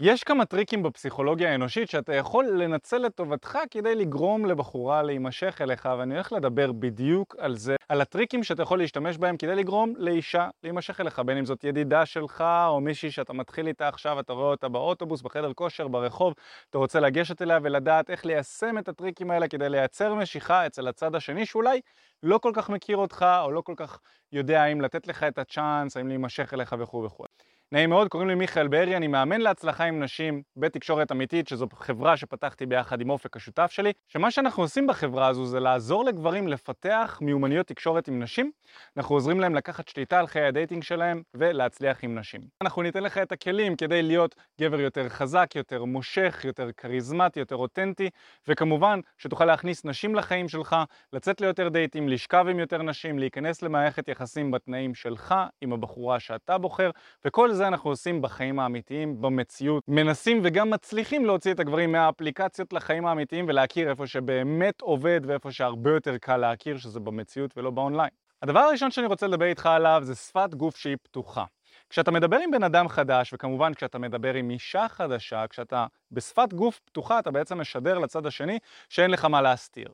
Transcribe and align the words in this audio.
יש 0.00 0.24
כמה 0.24 0.44
טריקים 0.44 0.82
בפסיכולוגיה 0.82 1.52
האנושית 1.52 1.90
שאתה 1.90 2.14
יכול 2.14 2.46
לנצל 2.46 2.98
לטובתך 2.98 3.58
כדי 3.70 3.94
לגרום 3.94 4.46
לבחורה 4.46 5.02
להימשך 5.02 5.58
אליך, 5.60 5.88
ואני 5.98 6.14
הולך 6.14 6.32
לדבר 6.32 6.72
בדיוק 6.72 7.36
על 7.38 7.56
זה, 7.56 7.76
על 7.88 8.00
הטריקים 8.00 8.44
שאתה 8.44 8.62
יכול 8.62 8.78
להשתמש 8.78 9.18
בהם 9.18 9.36
כדי 9.36 9.54
לגרום 9.54 9.94
לאישה 9.96 10.48
להימשך 10.62 11.00
אליך, 11.00 11.18
בין 11.18 11.38
אם 11.38 11.44
זאת 11.44 11.64
ידידה 11.64 12.06
שלך 12.06 12.44
או 12.68 12.80
מישהי 12.80 13.10
שאתה 13.10 13.32
מתחיל 13.32 13.66
איתה 13.66 13.88
עכשיו, 13.88 14.20
אתה 14.20 14.32
רואה 14.32 14.50
אותה 14.50 14.68
באוטובוס, 14.68 15.22
בחדר 15.22 15.52
כושר, 15.52 15.88
ברחוב, 15.88 16.34
אתה 16.70 16.78
רוצה 16.78 17.00
לגשת 17.00 17.42
אליה 17.42 17.58
ולדעת 17.62 18.10
איך 18.10 18.26
ליישם 18.26 18.78
את 18.78 18.88
הטריקים 18.88 19.30
האלה 19.30 19.48
כדי 19.48 19.68
לייצר 19.68 20.14
משיכה 20.14 20.66
אצל 20.66 20.88
הצד 20.88 21.14
השני 21.14 21.46
שאולי 21.46 21.80
לא 22.22 22.38
כל 22.38 22.52
כך 22.54 22.70
מכיר 22.70 22.96
אותך 22.96 23.26
או 23.42 23.50
לא 23.50 23.60
כל 23.60 23.74
כך 23.76 23.98
יודע 24.32 24.62
האם 24.62 24.80
לתת 24.80 25.06
לך 25.06 25.22
את 25.22 25.38
הצ'אנס, 25.38 25.96
האם 25.96 26.08
להימשך 26.08 26.54
אליך 26.54 26.74
וכו' 26.78 27.04
וכו'. 27.04 27.35
נעים 27.72 27.90
מאוד, 27.90 28.08
קוראים 28.08 28.28
לי 28.28 28.34
מיכאל 28.34 28.68
בארי, 28.68 28.96
אני 28.96 29.06
מאמן 29.06 29.40
להצלחה 29.40 29.84
עם 29.84 30.02
נשים 30.02 30.42
בתקשורת 30.56 31.12
אמיתית, 31.12 31.48
שזו 31.48 31.66
חברה 31.74 32.16
שפתחתי 32.16 32.66
ביחד 32.66 33.00
עם 33.00 33.10
אופק 33.10 33.36
השותף 33.36 33.70
שלי, 33.70 33.92
שמה 34.08 34.30
שאנחנו 34.30 34.62
עושים 34.62 34.86
בחברה 34.86 35.26
הזו 35.26 35.46
זה 35.46 35.60
לעזור 35.60 36.04
לגברים 36.04 36.48
לפתח 36.48 37.18
מיומנויות 37.22 37.66
תקשורת 37.66 38.08
עם 38.08 38.22
נשים, 38.22 38.50
אנחנו 38.96 39.14
עוזרים 39.14 39.40
להם 39.40 39.54
לקחת 39.54 39.88
שליטה 39.88 40.18
על 40.18 40.26
חיי 40.26 40.46
ה 40.46 40.51
dating 40.51 40.82
שלהם 40.82 41.22
ולהצליח 41.34 41.98
עם 42.02 42.18
נשים. 42.18 42.40
אנחנו 42.62 42.82
ניתן 42.82 43.02
לך 43.02 43.18
את 43.18 43.32
הכלים 43.32 43.76
כדי 43.76 44.02
להיות 44.02 44.34
גבר 44.60 44.80
יותר 44.80 45.08
חזק, 45.08 45.50
יותר 45.56 45.84
מושך, 45.84 46.40
יותר 46.44 46.72
כריזמטי, 46.76 47.40
יותר 47.40 47.56
אותנטי, 47.56 48.10
וכמובן 48.48 49.00
שתוכל 49.18 49.44
להכניס 49.44 49.84
נשים 49.84 50.14
לחיים 50.14 50.48
שלך, 50.48 50.76
לצאת 51.12 51.40
ליותר 51.40 51.68
דייטים, 51.68 52.08
לשכב 52.08 52.46
עם 52.50 52.58
יותר 52.58 52.82
נשים, 52.82 53.18
להיכנס 53.18 53.62
למערכת 53.62 54.08
יחסים 54.08 54.50
בתנאים 54.50 54.94
שלך, 54.94 55.34
עם 55.60 55.72
הבחורה 55.72 56.20
שאתה 56.20 56.58
בוחר, 56.58 56.90
וכל 57.24 57.55
זה 57.56 57.68
אנחנו 57.68 57.90
עושים 57.90 58.22
בחיים 58.22 58.58
האמיתיים, 58.58 59.20
במציאות. 59.20 59.84
מנסים 59.88 60.40
וגם 60.44 60.70
מצליחים 60.70 61.24
להוציא 61.24 61.52
את 61.52 61.60
הגברים 61.60 61.92
מהאפליקציות 61.92 62.72
לחיים 62.72 63.06
האמיתיים 63.06 63.44
ולהכיר 63.48 63.90
איפה 63.90 64.06
שבאמת 64.06 64.80
עובד 64.80 65.20
ואיפה 65.26 65.52
שהרבה 65.52 65.90
יותר 65.90 66.16
קל 66.18 66.36
להכיר 66.36 66.78
שזה 66.78 67.00
במציאות 67.00 67.58
ולא 67.58 67.70
באונליין. 67.70 68.10
הדבר 68.42 68.60
הראשון 68.60 68.90
שאני 68.90 69.06
רוצה 69.06 69.26
לדבר 69.26 69.44
איתך 69.44 69.66
עליו 69.66 70.00
זה 70.04 70.14
שפת 70.14 70.54
גוף 70.54 70.76
שהיא 70.76 70.96
פתוחה. 71.02 71.44
כשאתה 71.90 72.10
מדבר 72.10 72.36
עם 72.36 72.50
בן 72.50 72.62
אדם 72.62 72.88
חדש, 72.88 73.32
וכמובן 73.32 73.74
כשאתה 73.74 73.98
מדבר 73.98 74.34
עם 74.34 74.50
אישה 74.50 74.88
חדשה, 74.88 75.44
כשאתה 75.50 75.86
בשפת 76.12 76.52
גוף 76.52 76.80
פתוחה, 76.84 77.18
אתה 77.18 77.30
בעצם 77.30 77.60
משדר 77.60 77.98
לצד 77.98 78.26
השני 78.26 78.58
שאין 78.88 79.10
לך 79.10 79.24
מה 79.24 79.42
להסתיר. 79.42 79.88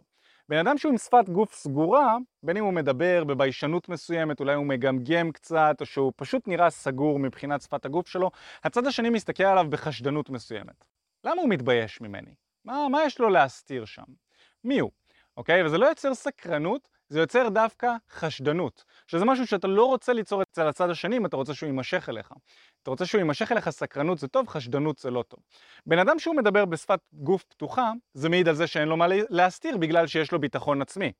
בן 0.49 0.59
אדם 0.59 0.79
שהוא 0.79 0.93
עם 0.93 0.99
שפת 0.99 1.29
גוף 1.29 1.55
סגורה, 1.55 2.17
בין 2.43 2.57
אם 2.57 2.65
הוא 2.65 2.73
מדבר 2.73 3.25
בביישנות 3.25 3.89
מסוימת, 3.89 4.41
אולי 4.41 4.55
הוא 4.55 4.67
מגמגם 4.67 5.33
קצת, 5.33 5.77
או 5.81 5.87
שהוא 5.87 6.13
פשוט 6.17 6.49
נראה 6.49 6.71
סגור 6.71 7.19
מבחינת 7.19 7.63
שפת 7.63 7.85
הגוף 7.85 8.09
שלו, 8.09 8.31
הצד 8.65 8.87
השני 8.87 9.11
מסתכל 9.11 9.45
עליו 9.45 9.67
בחשדנות 9.71 10.31
מסוימת. 10.31 10.85
למה 11.25 11.43
הוא 11.43 11.49
מתבייש 11.49 12.01
ממני? 12.01 12.35
מה, 12.65 12.89
מה 12.89 13.05
יש 13.05 13.21
לו 13.21 13.29
להסתיר 13.29 13.85
שם? 13.85 14.03
מי 14.65 14.79
הוא? 14.79 14.91
אוקיי? 15.37 15.65
וזה 15.65 15.79
לא 15.79 15.87
יוצר 15.87 16.15
סקרנות, 16.15 16.89
זה 17.13 17.21
יוצר 17.21 17.49
דווקא 17.49 17.95
חשדנות, 18.11 18.85
שזה 19.07 19.25
משהו 19.25 19.47
שאתה 19.47 19.67
לא 19.67 19.85
רוצה 19.85 20.13
ליצור 20.13 20.43
אצל 20.43 20.67
הצד 20.69 20.91
השני 20.91 21.17
אם 21.17 21.27
אתה 21.27 21.37
רוצה 21.37 21.55
שהוא 21.55 21.67
יימשך 21.67 22.09
אליך. 22.09 22.33
אתה 22.83 22.91
רוצה 22.91 23.07
שהוא 23.07 23.19
יימשך 23.19 23.53
אליך, 23.53 23.71
סקרנות 23.71 24.19
זה 24.19 24.29
טוב, 24.29 24.49
חשדנות 24.49 24.99
זה 24.99 25.11
לא 25.11 25.25
טוב. 25.29 25.41
בן 25.87 25.99
אדם 25.99 26.19
שהוא 26.19 26.37
מדבר 26.37 26.65
בשפת 26.65 26.99
גוף 27.13 27.43
פתוחה, 27.43 27.93
זה 28.15 28.29
מעיד 28.29 28.49
על 28.49 28.55
זה 28.55 28.67
שאין 28.67 28.89
לו 28.89 28.97
מה 28.97 29.07
להסתיר 29.09 29.77
בגלל 29.77 30.07
שיש 30.07 30.33
לו 30.33 30.41
ביטחון 30.41 30.83
עצמי. 30.83 31.13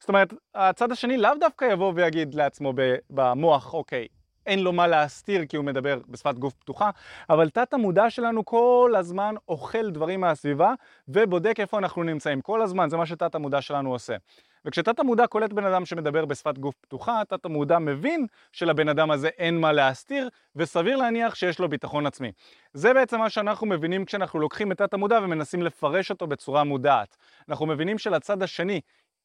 זאת 0.00 0.08
אומרת, 0.08 0.34
הצד 0.54 0.92
השני 0.92 1.16
לאו 1.16 1.30
דווקא 1.40 1.64
יבוא 1.64 1.92
ויגיד 1.96 2.34
לעצמו 2.34 2.72
במוח, 3.10 3.74
אוקיי, 3.74 4.08
אין 4.48 4.58
לו 4.62 4.72
מה 4.72 4.86
להסתיר 4.86 5.44
כי 5.46 5.56
הוא 5.56 5.64
מדבר 5.64 5.98
בשפת 6.08 6.34
גוף 6.38 6.54
פתוחה, 6.54 6.90
אבל 7.30 7.50
תת 7.50 7.74
המודע 7.74 8.10
שלנו 8.10 8.44
כל 8.44 8.94
הזמן 8.96 9.34
אוכל 9.48 9.90
דברים 9.90 10.20
מהסביבה 10.20 10.74
ובודק 11.08 11.60
איפה 11.60 11.78
אנחנו 11.78 12.02
נמצאים. 12.02 12.40
כל 12.40 12.62
הזמן, 12.62 12.88
זה 12.88 12.96
מה 12.96 13.06
שתת 13.06 13.34
המודע 13.34 13.62
שלנו 13.62 13.92
עושה. 13.92 14.16
וכשתת 14.64 14.98
המודע 14.98 15.26
קולט 15.26 15.52
בן 15.52 15.64
אדם 15.64 15.86
שמדבר 15.86 16.24
בשפת 16.24 16.58
גוף 16.58 16.74
פתוחה, 16.80 17.22
תת 17.28 17.44
המודע 17.44 17.78
מבין 17.78 18.26
שלבן 18.52 18.88
אדם 18.88 19.10
הזה 19.10 19.28
אין 19.28 19.60
מה 19.60 19.72
להסתיר, 19.72 20.28
וסביר 20.56 20.96
להניח 20.96 21.34
שיש 21.34 21.58
לו 21.58 21.68
ביטחון 21.68 22.06
עצמי. 22.06 22.32
זה 22.72 22.94
בעצם 22.94 23.18
מה 23.18 23.30
שאנחנו 23.30 23.66
מבינים 23.66 24.04
כשאנחנו 24.04 24.38
לוקחים 24.38 24.72
את 24.72 24.78
תת 24.78 24.94
המודע 24.94 25.18
ומנסים 25.22 25.62
לפרש 25.62 26.10
אותו 26.10 26.26
בצורה 26.26 26.64
מודעת. 26.64 27.16
אנחנו 27.48 27.66
מבינים 27.66 27.98
שלצד 27.98 28.42
השני 28.42 28.80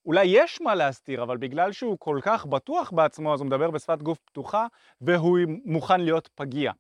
אולי 0.06 0.26
יש 0.26 0.62
מה 0.62 0.76
להסתיר, 0.76 1.24
אבל 1.24 1.38
בגלל 1.38 1.72
שהוא 1.72 1.98
כל 2.00 2.20
כך 2.22 2.46
בטוח 2.46 2.92
בעצמו, 2.92 3.34
אז 3.34 3.40
הוא 3.40 3.48
מדבר 3.48 3.72
בשפת 3.72 4.02
גוף 4.02 4.18
פתוחה, 4.26 4.68
והוא 5.02 5.40
מוכן 5.66 6.02
להיות 6.02 6.30
פגיע. 6.36 6.72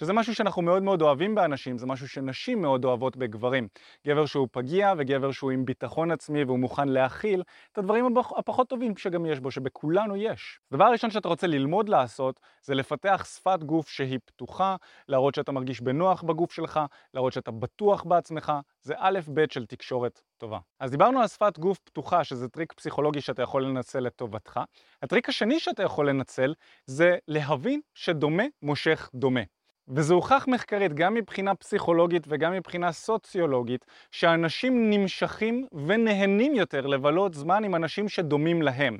שזה 0.00 0.12
משהו 0.12 0.34
שאנחנו 0.34 0.62
מאוד 0.62 0.82
מאוד 0.82 1.02
אוהבים 1.02 1.34
באנשים, 1.34 1.78
זה 1.78 1.86
משהו 1.86 2.08
שנשים 2.08 2.62
מאוד 2.62 2.84
אוהבות 2.84 3.16
בגברים. 3.16 3.68
גבר 4.06 4.26
שהוא 4.26 4.48
פגיע 4.52 4.92
וגבר 4.98 5.30
שהוא 5.30 5.50
עם 5.50 5.64
ביטחון 5.64 6.10
עצמי 6.10 6.44
והוא 6.44 6.58
מוכן 6.58 6.88
להכיל 6.88 7.42
את 7.72 7.78
הדברים 7.78 8.14
הפחות 8.36 8.68
טובים 8.68 8.96
שגם 8.96 9.26
יש 9.26 9.40
בו, 9.40 9.50
שבכולנו 9.50 10.16
יש. 10.16 10.60
הדבר 10.72 10.84
הראשון 10.84 11.10
שאתה 11.10 11.28
רוצה 11.28 11.46
ללמוד 11.46 11.88
לעשות 11.88 12.40
זה 12.62 12.74
לפתח 12.74 13.26
שפת 13.34 13.64
גוף 13.64 13.88
שהיא 13.88 14.18
פתוחה, 14.24 14.76
להראות 15.08 15.34
שאתה 15.34 15.52
מרגיש 15.52 15.80
בנוח 15.80 16.22
בגוף 16.22 16.52
שלך, 16.52 16.80
להראות 17.14 17.32
שאתה 17.32 17.50
בטוח 17.50 18.04
בעצמך, 18.04 18.52
זה 18.82 18.94
א' 18.96 19.18
ב' 19.34 19.44
של 19.50 19.66
תקשורת 19.66 20.20
טובה. 20.38 20.58
אז 20.80 20.90
דיברנו 20.90 21.20
על 21.20 21.28
שפת 21.28 21.58
גוף 21.58 21.78
פתוחה, 21.78 22.24
שזה 22.24 22.48
טריק 22.48 22.72
פסיכולוגי 22.72 23.20
שאתה 23.20 23.42
יכול 23.42 23.64
לנצל 23.64 24.00
לטובתך. 24.00 24.60
הטריק 25.02 25.28
השני 25.28 25.60
שאתה 25.60 25.82
יכול 25.82 26.08
לנצל 26.08 26.54
זה 26.86 27.16
להבין 27.28 27.80
שדומה 27.94 28.44
מושך 28.62 29.10
דומה. 29.14 29.59
וזה 29.96 30.14
הוכח 30.14 30.44
מחקרית 30.48 30.94
גם 30.94 31.14
מבחינה 31.14 31.54
פסיכולוגית 31.54 32.26
וגם 32.28 32.52
מבחינה 32.52 32.92
סוציולוגית 32.92 33.84
שאנשים 34.10 34.90
נמשכים 34.90 35.66
ונהנים 35.86 36.54
יותר 36.54 36.86
לבלות 36.86 37.34
זמן 37.34 37.64
עם 37.64 37.74
אנשים 37.74 38.08
שדומים 38.08 38.62
להם. 38.62 38.98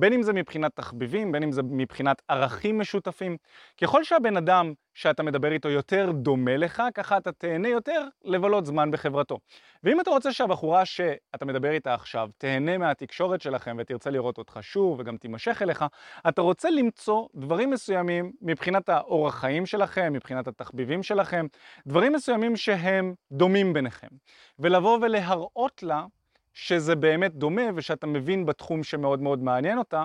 בין 0.00 0.12
אם 0.12 0.22
זה 0.22 0.32
מבחינת 0.32 0.76
תחביבים, 0.76 1.32
בין 1.32 1.42
אם 1.42 1.52
זה 1.52 1.62
מבחינת 1.62 2.22
ערכים 2.28 2.78
משותפים. 2.78 3.36
ככל 3.82 4.04
שהבן 4.04 4.36
אדם 4.36 4.72
שאתה 4.94 5.22
מדבר 5.22 5.52
איתו 5.52 5.68
יותר 5.68 6.10
דומה 6.12 6.56
לך, 6.56 6.82
ככה 6.94 7.16
אתה 7.16 7.32
תהנה 7.32 7.68
יותר 7.68 8.04
לבלות 8.24 8.66
זמן 8.66 8.90
בחברתו. 8.90 9.38
ואם 9.84 10.00
אתה 10.00 10.10
רוצה 10.10 10.32
שהבחורה 10.32 10.84
שאתה 10.84 11.44
מדבר 11.44 11.70
איתה 11.70 11.94
עכשיו 11.94 12.28
תהנה 12.38 12.78
מהתקשורת 12.78 13.40
שלכם 13.40 13.76
ותרצה 13.78 14.10
לראות 14.10 14.38
אותך 14.38 14.58
שוב 14.60 15.00
וגם 15.00 15.16
תימשך 15.16 15.62
אליך, 15.62 15.84
אתה 16.28 16.42
רוצה 16.42 16.70
למצוא 16.70 17.26
דברים 17.34 17.70
מסוימים 17.70 18.32
מבחינת 18.42 18.88
האורח 18.88 19.34
חיים 19.34 19.66
שלכם, 19.66 20.12
מבחינת 20.12 20.48
התחביבים 20.48 21.02
שלכם, 21.02 21.46
דברים 21.86 22.12
מסוימים 22.12 22.56
שהם 22.56 23.14
דומים 23.32 23.72
ביניכם. 23.72 24.08
ולבוא 24.58 24.98
ולהראות 25.02 25.82
לה 25.82 26.04
שזה 26.54 26.96
באמת 26.96 27.34
דומה 27.34 27.62
ושאתה 27.74 28.06
מבין 28.06 28.46
בתחום 28.46 28.82
שמאוד 28.82 29.22
מאוד 29.22 29.42
מעניין 29.42 29.78
אותה, 29.78 30.04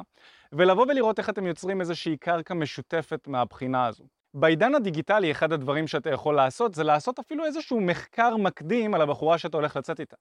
ולבוא 0.53 0.85
ולראות 0.89 1.19
איך 1.19 1.29
אתם 1.29 1.47
יוצרים 1.47 1.81
איזושהי 1.81 2.17
קרקע 2.17 2.53
משותפת 2.53 3.27
מהבחינה 3.27 3.85
הזו. 3.85 4.03
בעידן 4.33 4.75
הדיגיטלי 4.75 5.31
אחד 5.31 5.53
הדברים 5.53 5.87
שאתה 5.87 6.09
יכול 6.09 6.35
לעשות 6.35 6.75
זה 6.75 6.83
לעשות 6.83 7.19
אפילו 7.19 7.45
איזשהו 7.45 7.81
מחקר 7.81 8.37
מקדים 8.37 8.93
על 8.93 9.01
הבחורה 9.01 9.37
שאתה 9.37 9.57
הולך 9.57 9.75
לצאת 9.75 9.99
איתה. 9.99 10.15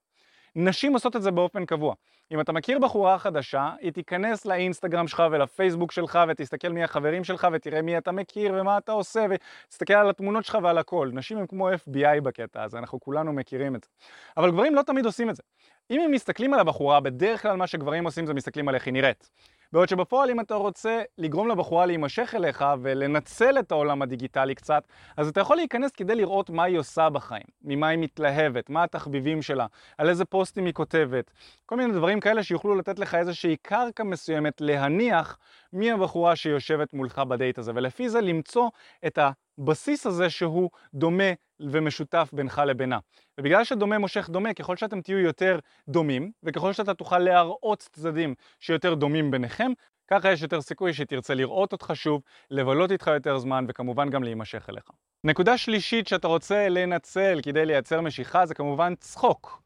נשים 0.55 0.93
עושות 0.93 1.15
את 1.15 1.21
זה 1.21 1.31
באופן 1.31 1.65
קבוע. 1.65 1.93
אם 2.31 2.41
אתה 2.41 2.51
מכיר 2.51 2.79
בחורה 2.79 3.19
חדשה, 3.19 3.71
היא 3.79 3.91
תיכנס 3.91 4.45
לאינסטגרם 4.45 5.07
שלך 5.07 5.23
ולפייסבוק 5.31 5.91
שלך 5.91 6.19
ותסתכל 6.29 6.69
מי 6.69 6.83
החברים 6.83 7.23
שלך 7.23 7.47
ותראה 7.53 7.81
מי 7.81 7.97
אתה 7.97 8.11
מכיר 8.11 8.53
ומה 8.59 8.77
אתה 8.77 8.91
עושה 8.91 9.25
ותסתכל 9.29 9.93
על 9.93 10.09
התמונות 10.09 10.45
שלך 10.45 10.57
ועל 10.63 10.77
הכל. 10.77 11.09
נשים 11.13 11.37
הם 11.37 11.47
כמו 11.47 11.69
FBI 11.71 12.21
בקטע 12.23 12.63
הזה, 12.63 12.77
אנחנו 12.77 12.99
כולנו 12.99 13.33
מכירים 13.33 13.75
את 13.75 13.83
זה. 13.83 13.89
אבל 14.37 14.51
גברים 14.51 14.75
לא 14.75 14.81
תמיד 14.81 15.05
עושים 15.05 15.29
את 15.29 15.35
זה. 15.35 15.43
אם 15.91 16.01
הם 16.01 16.11
מסתכלים 16.11 16.53
על 16.53 16.59
הבחורה, 16.59 16.99
בדרך 16.99 17.41
כלל 17.41 17.55
מה 17.55 17.67
שגברים 17.67 18.05
עושים 18.05 18.25
זה 18.25 18.33
מסתכלים 18.33 18.67
על 18.67 18.75
איך 18.75 18.85
היא 18.85 18.93
נראית. 18.93 19.29
בעוד 19.73 19.89
שבפועל 19.89 20.29
אם 20.29 20.39
אתה 20.39 20.55
רוצה 20.55 21.01
לגרום 21.17 21.49
לבחורה 21.49 21.85
להימשך 21.85 22.33
אליך 22.35 22.65
ולנצל 22.81 23.59
את 23.59 23.71
העולם 23.71 24.01
הדיגיטלי 24.01 24.55
קצת, 24.55 24.83
אז 25.17 25.27
אתה 25.27 25.39
יכול 25.39 25.57
להיכנס 25.57 25.91
כדי 25.91 26.15
לראות 26.15 26.49
מה 26.49 26.63
היא 26.63 26.77
עושה 26.77 27.09
בחיים, 27.09 27.43
ממה 27.61 27.87
היא 27.87 27.99
מתלהבת, 27.99 28.69
מה 28.69 28.83
התחביבים 28.83 29.41
שלה, 29.41 29.65
על 29.97 30.09
איזה 30.09 30.25
פוסטים 30.25 30.65
היא 30.65 30.73
כותבת, 30.73 31.31
כל 31.65 31.77
מיני 31.77 31.93
דברים 31.93 32.19
כאלה 32.19 32.43
שיוכלו 32.43 32.75
לתת 32.75 32.99
לך 32.99 33.15
איזושהי 33.15 33.55
קרקע 33.61 34.03
מסוימת 34.03 34.61
להניח 34.61 35.37
מי 35.73 35.91
הבחורה 35.91 36.35
שיושבת 36.35 36.93
מולך 36.93 37.19
בדייט 37.19 37.57
הזה, 37.57 37.71
ולפי 37.75 38.09
זה 38.09 38.21
למצוא 38.21 38.69
את 39.07 39.19
הבסיס 39.57 40.05
הזה 40.05 40.29
שהוא 40.29 40.69
דומה 40.93 41.33
ומשותף 41.59 42.29
בינך 42.33 42.61
לבינה. 42.67 42.99
ובגלל 43.39 43.63
שדומה 43.63 43.97
מושך 43.97 44.29
דומה, 44.29 44.53
ככל 44.53 44.77
שאתם 44.77 45.01
תהיו 45.01 45.19
יותר 45.19 45.59
דומים, 45.89 46.31
וככל 46.43 46.73
שאתה 46.73 46.93
תוכל 46.93 47.19
להראות 47.19 47.79
צדדים 47.79 48.35
שיותר 48.59 48.93
דומים 48.93 49.31
ביניכם, 49.31 49.71
ככה 50.07 50.31
יש 50.31 50.41
יותר 50.41 50.61
סיכוי 50.61 50.93
שתרצה 50.93 51.33
לראות 51.33 51.71
אותך 51.71 51.91
שוב, 51.93 52.21
לבלות 52.51 52.91
איתך 52.91 53.07
יותר 53.07 53.37
זמן, 53.37 53.65
וכמובן 53.67 54.09
גם 54.09 54.23
להימשך 54.23 54.69
אליך. 54.69 54.89
נקודה 55.23 55.57
שלישית 55.57 56.07
שאתה 56.07 56.27
רוצה 56.27 56.69
לנצל 56.69 57.39
כדי 57.43 57.65
לייצר 57.65 58.01
משיכה 58.01 58.45
זה 58.45 58.53
כמובן 58.53 58.93
צחוק. 58.95 59.61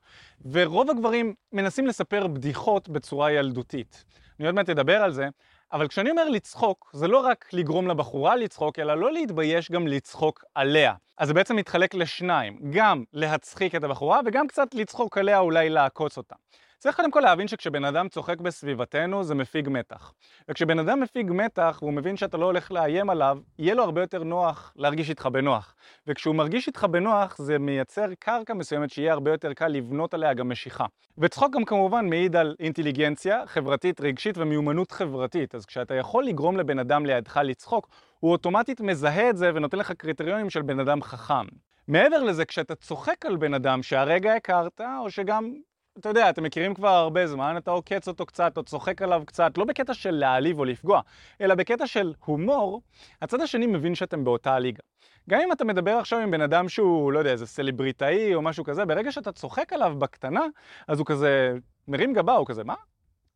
ורוב 0.51 0.89
הגברים 0.89 1.33
מנסים 1.53 1.87
לספר 1.87 2.27
בדיחות 2.27 2.89
בצורה 2.89 3.31
ילדותית. 3.31 4.05
אני 4.39 4.45
עוד 4.47 4.55
מעט 4.55 4.69
אדבר 4.69 5.01
על 5.01 5.11
זה, 5.11 5.27
אבל 5.73 5.87
כשאני 5.87 6.11
אומר 6.11 6.29
לצחוק, 6.29 6.89
זה 6.93 7.07
לא 7.07 7.17
רק 7.17 7.49
לגרום 7.53 7.87
לבחורה 7.87 8.35
לצחוק, 8.35 8.79
אלא 8.79 8.95
לא 8.97 9.11
להתבייש 9.11 9.71
גם 9.71 9.87
לצחוק 9.87 10.43
עליה. 10.55 10.93
אז 11.17 11.27
זה 11.27 11.33
בעצם 11.33 11.55
מתחלק 11.55 11.93
לשניים, 11.95 12.59
גם 12.71 13.03
להצחיק 13.13 13.75
את 13.75 13.83
הבחורה 13.83 14.19
וגם 14.25 14.47
קצת 14.47 14.73
לצחוק 14.73 15.17
עליה, 15.17 15.39
אולי 15.39 15.69
לעקוץ 15.69 16.17
אותה. 16.17 16.35
צריך 16.79 16.95
קודם 16.95 17.11
כל 17.11 17.19
להבין 17.19 17.47
שכשבן 17.47 17.85
אדם 17.85 18.09
צוחק 18.09 18.41
בסביבתנו 18.41 19.23
זה 19.23 19.35
מפיג 19.35 19.69
מתח. 19.69 20.13
וכשבן 20.49 20.79
אדם 20.79 20.99
מפיג 20.99 21.31
מתח 21.31 21.79
והוא 21.81 21.93
מבין 21.93 22.17
שאתה 22.17 22.37
לא 22.37 22.45
הולך 22.45 22.71
לאיים 22.71 23.09
עליו, 23.09 23.37
יהיה 23.59 23.73
לו 23.75 23.83
הרבה 23.83 24.01
יותר 24.01 24.23
נוח 24.23 24.73
להרגיש 24.75 25.09
איתך 25.09 25.25
בנוח. 25.25 25.75
וכשהוא 26.07 26.35
מרגיש 26.35 26.67
איתך 26.67 26.83
בנוח 26.83 27.37
זה 27.37 27.59
מייצר 27.59 28.05
קרקע 28.19 28.53
מסוימת 28.53 28.89
שיהיה 28.89 29.13
הרבה 29.13 29.31
יותר 29.31 29.53
קל 29.53 29.67
לבנות 29.67 30.13
עליה 30.13 30.33
גם 30.33 30.49
משיכה. 30.49 30.85
וצחוק 31.17 31.55
גם 31.55 31.65
כמובן 31.65 32.09
מעיד 32.09 32.35
על 32.35 32.55
אינטליגנציה 32.59 33.43
חברתית, 33.45 34.01
רגשית 34.01 34.37
ומיומנות 34.37 34.91
חברתית. 34.91 35.55
אז 35.55 35.65
כשאתה 35.65 35.95
יכול 35.95 36.25
לגרום 36.25 36.57
לבן 36.57 36.79
אדם 36.79 37.05
לידך 37.05 37.39
לצחוק, 37.43 37.89
הוא 38.19 38.31
אוטומטית 38.31 38.81
מזהה 38.81 39.29
את 39.29 39.37
זה 39.37 39.51
ונותן 39.55 39.77
לך 39.77 39.91
קריטריונים 39.91 40.49
של 40.49 40.61
בן 40.61 40.79
אדם 40.79 41.01
חכם. 41.01 41.45
מעבר 41.87 42.23
לזה, 42.23 42.45
כשאתה 42.45 42.75
צוחק 42.75 43.25
על 43.25 43.37
בן 43.37 43.53
אדם 43.53 43.83
שהרגע 43.83 44.33
הכרת, 44.33 44.81
או 45.01 45.09
שגם 45.09 45.53
אתה 45.99 46.09
יודע, 46.09 46.29
אתם 46.29 46.43
מכירים 46.43 46.73
כבר 46.73 46.89
הרבה 46.89 47.27
זמן, 47.27 47.57
אתה 47.57 47.71
עוקץ 47.71 48.07
אותו 48.07 48.25
קצת, 48.25 48.57
או 48.57 48.63
צוחק 48.63 49.01
עליו 49.01 49.23
קצת, 49.25 49.57
לא 49.57 49.65
בקטע 49.65 49.93
של 49.93 50.11
להעליב 50.11 50.59
או 50.59 50.65
לפגוע, 50.65 51.01
אלא 51.41 51.55
בקטע 51.55 51.87
של 51.87 52.13
הומור, 52.25 52.81
הצד 53.21 53.41
השני 53.41 53.67
מבין 53.67 53.95
שאתם 53.95 54.23
באותה 54.23 54.53
הליגה. 54.53 54.81
גם 55.29 55.39
אם 55.41 55.51
אתה 55.51 55.65
מדבר 55.65 55.91
עכשיו 55.97 56.19
עם 56.19 56.31
בן 56.31 56.41
אדם 56.41 56.69
שהוא, 56.69 57.11
לא 57.11 57.19
יודע, 57.19 57.31
איזה 57.31 57.47
סלבריטאי 57.47 58.35
או 58.35 58.41
משהו 58.41 58.63
כזה, 58.63 58.85
ברגע 58.85 59.11
שאתה 59.11 59.31
צוחק 59.31 59.73
עליו 59.73 59.95
בקטנה, 59.99 60.45
אז 60.87 60.99
הוא 60.99 61.05
כזה 61.05 61.57
מרים 61.87 62.13
גבה, 62.13 62.33
הוא 62.33 62.47
כזה, 62.47 62.63
מה? 62.63 62.75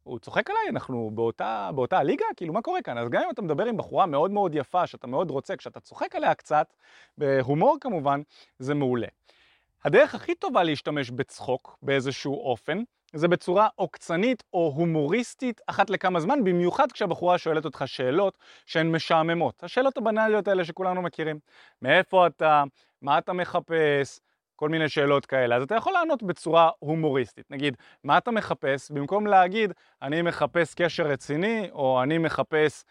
הוא 0.03 0.19
צוחק 0.19 0.49
עליי, 0.49 0.69
אנחנו 0.69 1.11
באותה, 1.13 1.69
באותה 1.75 1.97
הליגה? 1.97 2.25
כאילו, 2.35 2.53
מה 2.53 2.61
קורה 2.61 2.81
כאן? 2.81 2.97
אז 2.97 3.09
גם 3.09 3.21
אם 3.25 3.29
אתה 3.29 3.41
מדבר 3.41 3.65
עם 3.65 3.77
בחורה 3.77 4.05
מאוד 4.05 4.31
מאוד 4.31 4.55
יפה, 4.55 4.87
שאתה 4.87 5.07
מאוד 5.07 5.31
רוצה, 5.31 5.55
כשאתה 5.55 5.79
צוחק 5.79 6.15
עליה 6.15 6.33
קצת, 6.33 6.73
בהומור 7.17 7.77
כמובן, 7.81 8.21
זה 8.59 8.73
מעולה. 8.73 9.07
הדרך 9.85 10.15
הכי 10.15 10.35
טובה 10.35 10.63
להשתמש 10.63 11.09
בצחוק 11.09 11.77
באיזשהו 11.81 12.43
אופן 12.43 12.83
זה 13.15 13.27
בצורה 13.27 13.67
עוקצנית 13.75 14.43
או 14.53 14.73
הומוריסטית 14.75 15.61
אחת 15.67 15.89
לכמה 15.89 16.19
זמן, 16.19 16.43
במיוחד 16.43 16.91
כשהבחורה 16.91 17.37
שואלת 17.37 17.65
אותך 17.65 17.83
שאלות 17.85 18.37
שהן 18.65 18.91
משעממות. 18.91 19.63
השאלות 19.63 19.97
הבנאליות 19.97 20.47
האלה 20.47 20.65
שכולנו 20.65 21.01
מכירים. 21.01 21.39
מאיפה 21.81 22.27
אתה? 22.27 22.63
מה 23.01 23.17
אתה 23.17 23.33
מחפש? 23.33 24.19
כל 24.55 24.69
מיני 24.69 24.89
שאלות 24.89 25.25
כאלה. 25.25 25.55
אז 25.55 25.63
אתה 25.63 25.75
יכול 25.75 25.93
לענות 25.93 26.23
בצורה 26.23 26.69
הומוריסטית. 26.79 27.51
נגיד, 27.51 27.77
מה 28.03 28.17
אתה 28.17 28.31
מחפש? 28.31 28.91
במקום 28.91 29.27
להגיד, 29.27 29.73
אני 30.01 30.21
מחפש 30.21 30.73
קשר 30.73 31.03
רציני, 31.03 31.69
או 31.71 32.03
אני 32.03 32.17
מחפש 32.17 32.83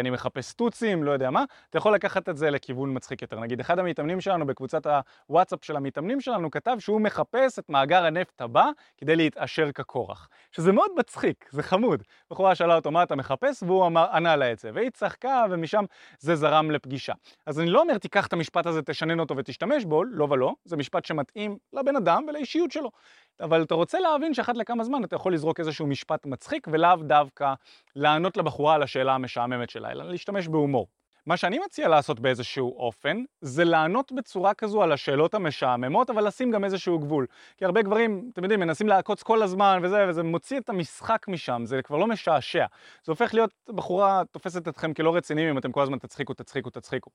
אני 0.00 0.10
מחפש 0.10 0.52
טוצים, 0.52 1.04
לא 1.04 1.10
יודע 1.10 1.30
מה, 1.30 1.44
אתה 1.70 1.78
יכול 1.78 1.94
לקחת 1.94 2.28
את 2.28 2.36
זה 2.36 2.50
לכיוון 2.50 2.96
מצחיק 2.96 3.22
יותר. 3.22 3.40
נגיד, 3.40 3.60
אחד 3.60 3.78
המתאמנים 3.78 4.20
שלנו 4.20 4.46
בקבוצת 4.46 4.86
הוואטסאפ 5.28 5.64
של 5.64 5.76
המתאמנים 5.76 6.20
שלנו 6.20 6.50
כתב 6.50 6.76
שהוא 6.78 7.00
מחפש 7.00 7.58
את 7.58 7.68
מאגר 7.68 8.04
הנפט 8.04 8.40
הבא 8.40 8.66
כדי 8.98 9.16
להתעשר 9.16 9.72
כקורח. 9.72 10.28
שזה 10.52 10.72
מאוד 10.72 10.90
מצחיק, 10.98 11.48
זה 11.50 11.62
חמוד. 11.62 12.02
בחורה 12.30 12.54
שאלה 12.54 12.76
אותו 12.76 12.90
מה 12.90 13.02
אתה 13.02 13.16
מחפש, 13.16 13.62
והוא 13.62 13.86
אמר, 13.86 14.06
ענה 14.12 14.36
לה 14.36 14.52
את 14.52 14.58
זה. 14.58 14.70
והיא 14.74 14.90
צחקה, 14.90 15.44
ומשם 15.50 15.84
זה 16.18 16.34
זרם 16.34 16.70
לפגישה. 16.70 17.12
אז 17.46 17.60
אני 17.60 17.70
לא 17.70 17.80
אומר, 17.80 17.98
תיקח 17.98 18.26
את 18.26 18.32
המשפט 18.32 18.66
הזה, 18.66 18.82
תשנן 18.82 19.20
אותו 19.20 19.36
ותשתמש 19.36 19.84
בו, 19.84 20.04
לא 20.04 20.26
ולא, 20.30 20.54
זה 20.64 20.76
משפט 20.76 21.04
שמתאים 21.04 21.56
לבן 21.72 21.96
אדם 21.96 22.24
ולאישיות 22.28 22.72
שלו. 22.72 22.90
אבל 23.40 23.62
אתה 23.62 23.74
רוצה 23.74 24.00
להבין 24.00 24.34
שאחת 24.34 24.56
לכמה 24.56 24.84
זמן 24.84 25.04
אתה 25.04 25.16
יכול 25.16 25.34
לזרוק 25.34 25.60
איזשהו 25.60 25.86
משפט 25.86 26.26
מצחיק 26.26 26.66
ולאו 26.70 26.96
דווקא 26.96 27.54
לענות 27.96 28.36
לבחורה 28.36 28.74
על 28.74 28.82
השאלה 28.82 29.14
המשעממת 29.14 29.70
שלה, 29.70 29.90
אלא 29.90 30.04
להשתמש 30.04 30.48
בהומור. 30.48 30.86
מה 31.26 31.36
שאני 31.36 31.58
מציע 31.58 31.88
לעשות 31.88 32.20
באיזשהו 32.20 32.76
אופן, 32.78 33.22
זה 33.40 33.64
לענות 33.64 34.12
בצורה 34.12 34.54
כזו 34.54 34.82
על 34.82 34.92
השאלות 34.92 35.34
המשעממות, 35.34 36.10
אבל 36.10 36.26
לשים 36.26 36.50
גם 36.50 36.64
איזשהו 36.64 36.98
גבול. 36.98 37.26
כי 37.56 37.64
הרבה 37.64 37.82
גברים, 37.82 38.30
אתם 38.32 38.42
יודעים, 38.42 38.60
מנסים 38.60 38.88
לעקוץ 38.88 39.22
כל 39.22 39.42
הזמן 39.42 39.80
וזה, 39.82 40.06
וזה 40.08 40.22
מוציא 40.22 40.58
את 40.58 40.68
המשחק 40.68 41.28
משם, 41.28 41.62
זה 41.64 41.82
כבר 41.82 41.96
לא 41.96 42.06
משעשע. 42.06 42.66
זה 43.04 43.12
הופך 43.12 43.34
להיות, 43.34 43.50
בחורה 43.68 44.22
תופסת 44.30 44.68
אתכם 44.68 44.94
כלא 44.94 45.16
רציניים 45.16 45.48
אם 45.48 45.58
אתם 45.58 45.72
כל 45.72 45.82
הזמן 45.82 45.98
תצחיקו, 45.98 46.34
תצחיקו, 46.34 46.70
תצחיקו. 46.70 47.10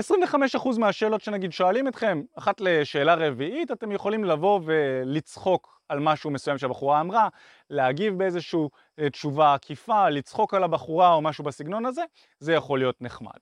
25% 0.00 0.78
מהשאלות 0.78 1.20
שנגיד 1.20 1.52
שואלים 1.52 1.88
אתכם, 1.88 2.22
אחת 2.38 2.60
לשאלה 2.60 3.14
רביעית, 3.14 3.70
אתם 3.70 3.92
יכולים 3.92 4.24
לבוא 4.24 4.60
ולצחוק 4.64 5.80
על 5.88 5.98
משהו 6.00 6.30
מסוים 6.30 6.58
שהבחורה 6.58 7.00
אמרה, 7.00 7.28
להגיב 7.70 8.18
באיזושהי 8.18 8.60
אה, 8.98 9.10
תשובה 9.10 9.54
עקיפה, 9.54 10.08
לצחוק 10.08 10.54
על 10.54 10.64
הבחורה 10.64 11.14
או 11.14 11.22
משהו 11.22 11.44
בסגנון 11.44 11.86
הזה, 11.86 12.02
זה 12.38 12.52
יכול 12.52 12.78
להיות 12.78 13.02
נחמד. 13.02 13.38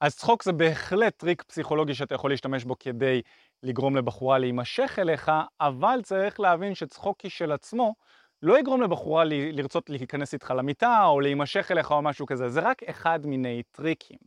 אז 0.00 0.16
צחוק 0.16 0.42
זה 0.42 0.52
בהחלט 0.52 1.16
טריק 1.16 1.42
פסיכולוגי 1.42 1.94
שאתה 1.94 2.14
יכול 2.14 2.30
להשתמש 2.30 2.64
בו 2.64 2.78
כדי 2.78 3.22
לגרום 3.62 3.96
לבחורה 3.96 4.38
להימשך 4.38 4.98
אליך, 4.98 5.32
אבל 5.60 6.00
צריך 6.02 6.40
להבין 6.40 6.74
שצחוק 6.74 7.16
כשלעצמו 7.18 7.94
לא 8.42 8.58
יגרום 8.58 8.82
לבחורה 8.82 9.24
לרצות 9.26 9.90
להיכנס 9.90 10.34
איתך 10.34 10.50
למיטה 10.56 11.04
או 11.04 11.20
להימשך 11.20 11.70
אליך 11.70 11.90
או 11.90 12.02
משהו 12.02 12.26
כזה, 12.26 12.48
זה 12.48 12.60
רק 12.60 12.82
אחד 12.82 13.26
מיני 13.26 13.62
טריקים. 13.70 14.18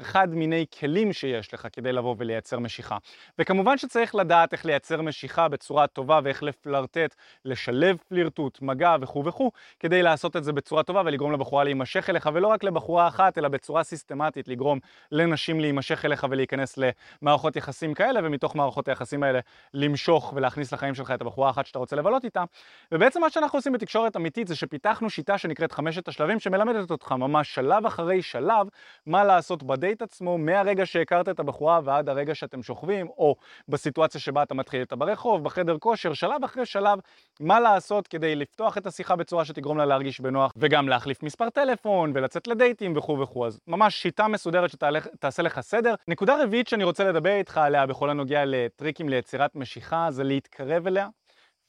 אחד 0.00 0.34
מיני 0.34 0.64
כלים 0.80 1.12
שיש 1.12 1.54
לך 1.54 1.68
כדי 1.72 1.92
לבוא 1.92 2.14
ולייצר 2.18 2.58
משיכה. 2.58 2.96
וכמובן 3.38 3.78
שצריך 3.78 4.14
לדעת 4.14 4.52
איך 4.52 4.66
לייצר 4.66 5.02
משיכה 5.02 5.48
בצורה 5.48 5.86
טובה 5.86 6.20
ואיך 6.24 6.42
לפלרטט, 6.42 7.14
לשלב 7.44 7.96
פלירטוט, 8.08 8.62
מגע 8.62 8.96
וכו' 9.00 9.24
וכו', 9.24 9.50
כדי 9.80 10.02
לעשות 10.02 10.36
את 10.36 10.44
זה 10.44 10.52
בצורה 10.52 10.82
טובה 10.82 11.02
ולגרום 11.04 11.32
לבחורה 11.32 11.64
להימשך 11.64 12.10
אליך, 12.10 12.30
ולא 12.34 12.48
רק 12.48 12.64
לבחורה 12.64 13.08
אחת, 13.08 13.38
אלא 13.38 13.48
בצורה 13.48 13.82
סיסטמטית 13.82 14.48
לגרום 14.48 14.78
לנשים 15.12 15.60
להימשך 15.60 16.04
אליך 16.04 16.26
ולהיכנס 16.30 16.78
למערכות 17.22 17.56
יחסים 17.56 17.94
כאלה, 17.94 18.20
ומתוך 18.24 18.56
מערכות 18.56 18.88
היחסים 18.88 19.22
האלה 19.22 19.40
למשוך 19.74 20.32
ולהכניס 20.36 20.72
לחיים 20.72 20.94
שלך 20.94 21.10
את 21.10 21.20
הבחורה 21.20 21.48
האחת 21.48 21.66
שאתה 21.66 21.78
רוצה 21.78 21.96
לבלות 21.96 22.24
איתה. 22.24 22.44
ובעצם 22.92 23.20
מה 23.20 23.30
שאנחנו 23.30 23.58
עושים 23.58 23.72
בתקשורת 23.72 24.16
אמיתית 24.16 24.48
זה 24.48 24.56
שפיתחנו 24.56 25.10
שיטה 25.10 25.38
שנקראת 25.38 25.72
חמשת 25.72 26.08
השלבים 26.08 26.40
שמלמדת 26.40 26.90
אותך 26.90 27.12
ממש 27.12 27.54
שלב 27.54 27.86
אחרי 27.86 28.22
שלב 28.22 28.66
מה 29.06 29.24
לעשות 29.24 29.62
בדייט 29.68 30.02
עצמו 30.02 30.38
מהרגע 30.38 30.86
שהכרת 30.86 31.28
את 31.28 31.40
הבחורה 31.40 31.80
ועד 31.84 32.08
הרגע 32.08 32.34
שאתם 32.34 32.62
שוכבים, 32.62 33.08
או 33.08 33.36
בסיטואציה 33.68 34.20
שבה 34.20 34.42
אתה 34.42 34.54
מתחיל 34.54 34.80
איתה 34.80 34.96
ברחוב, 34.96 35.44
בחדר 35.44 35.78
כושר, 35.78 36.14
שלב 36.14 36.44
אחרי 36.44 36.66
שלב, 36.66 36.98
מה 37.40 37.60
לעשות 37.60 38.08
כדי 38.08 38.36
לפתוח 38.36 38.78
את 38.78 38.86
השיחה 38.86 39.16
בצורה 39.16 39.44
שתגרום 39.44 39.78
לה 39.78 39.84
להרגיש 39.84 40.20
בנוח, 40.20 40.52
וגם 40.56 40.88
להחליף 40.88 41.22
מספר 41.22 41.50
טלפון, 41.50 42.12
ולצאת 42.14 42.46
לדייטים 42.46 42.96
וכו' 42.96 43.20
וכו'. 43.20 43.46
אז 43.46 43.60
ממש 43.66 44.02
שיטה 44.02 44.28
מסודרת 44.28 44.70
שתעשה 44.70 45.42
לך 45.42 45.60
סדר. 45.60 45.94
נקודה 46.08 46.42
רביעית 46.42 46.68
שאני 46.68 46.84
רוצה 46.84 47.04
לדבר 47.04 47.34
איתך 47.34 47.58
עליה 47.58 47.86
בכל 47.86 48.10
הנוגע 48.10 48.42
לטריקים 48.46 49.08
ליצירת 49.08 49.56
משיכה, 49.56 50.06
זה 50.10 50.24
להתקרב 50.24 50.86
אליה 50.86 51.08